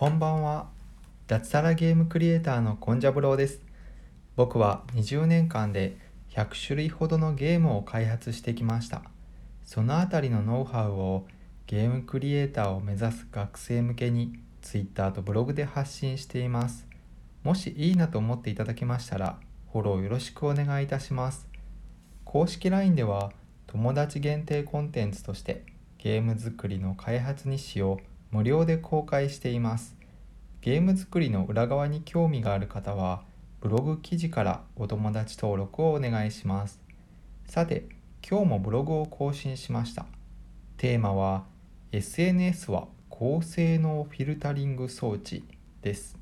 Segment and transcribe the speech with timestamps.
[0.00, 0.70] こんばんは
[1.26, 3.60] 脱サラゲームクリエイターのコンジャブローです。
[4.34, 5.98] 僕は20年間で
[6.30, 9.02] 100種類ほどのゲームを開発してきました。
[9.62, 11.26] そのあたりのノウハウを
[11.66, 16.86] ゲームクリエイターを目指す学生向けに Twitter とブログで発信しています。
[17.42, 19.38] もしいいなと思っていただけましたら
[19.70, 21.46] フォローよろしくお願いいたします。
[22.24, 23.32] 公式 LINE では
[23.66, 25.66] 友達限定コンテンツとして
[25.98, 28.00] ゲーム作りの開発日誌を
[28.30, 29.96] 無料で公開しています。
[30.60, 33.22] ゲーム作りの裏側に興味がある方は
[33.60, 36.80] ブログ記事からお友達登録をお願いします。
[37.46, 37.88] さて
[38.28, 40.06] 今日もブログを更新しました。
[40.76, 41.44] テーマは
[41.92, 45.44] SNS は高性能フィルタリング装置
[45.82, 46.16] です。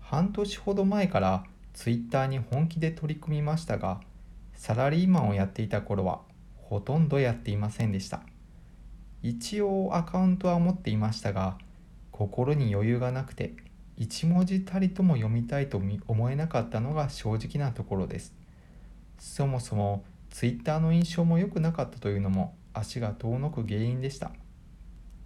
[0.00, 4.00] 半年ほど前から Twitter に本気で取り組みましたが
[4.54, 6.20] サラリーマンをやっていた頃は
[6.56, 8.22] ほとんどやっていませんでした。
[9.22, 11.56] 一応アカウントは持っていましたが
[12.10, 13.54] 心に余裕がなくて
[13.96, 18.34] 一文字たりとも読みたいと思えなかったのが正直なところです。
[19.18, 24.32] そもそも Twitter の印象も良くなかったというのも足が遠のく原因でした。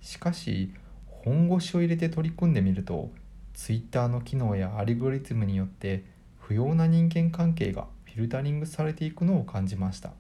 [0.01, 0.75] しかし
[1.07, 3.11] 本腰を入れて取り組んでみると
[3.55, 6.05] Twitter の機能やアルゴリズムによって
[6.39, 10.13] 不要な人間関係がフィルタリングされていくのを感じました。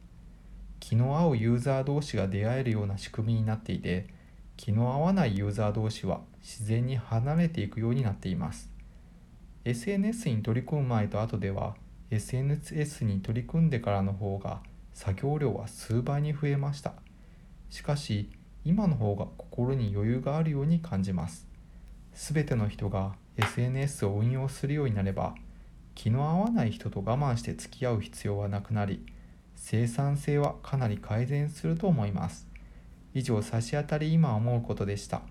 [0.87, 4.07] 気の合うユーザー同士が出会えるような仕組みになっていて
[4.57, 8.71] 気の合わないユーザー同士は自然に離れていくようになっています。
[9.65, 11.75] SNS に取り組む前と後では
[12.13, 14.61] SNS に取り組んでからの方が
[14.95, 16.93] 作業量は数倍に増えました。
[17.69, 18.31] しかし
[18.65, 21.49] 今の方が心に余裕があるように感じます。
[22.15, 25.35] 全ての人が SNS を運用するようになれば
[25.97, 29.05] 気の合わない人と我慢して付き合う必要はなくなり
[29.57, 32.47] 生産性はかなり改善すると思います。
[33.15, 35.23] 以上差し当たり今思うことでした。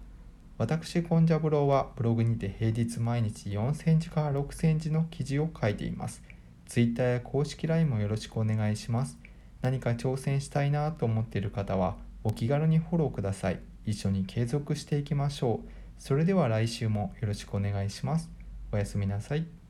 [0.58, 6.24] 私コンジャブローはブログにて平日毎日4センチから6センチの記事を書いています。
[6.66, 9.18] Twitter や公式 LINE もよろしくお願いします。
[9.62, 13.60] 何か挑戦したいなと思っている方はお気軽にフォローください。
[13.86, 15.70] 一緒に継続していきましょう。
[15.98, 18.30] それでは来週もよろしくお願いします。
[18.72, 19.65] おやすみなさい。